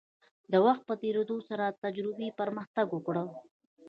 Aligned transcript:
د 0.51 0.53
وخت 0.65 0.81
په 0.89 0.93
تیریدو 1.01 1.37
سره 1.49 1.65
تجربې 1.83 2.29
پرمختګ 2.39 2.87
وکړ. 2.91 3.15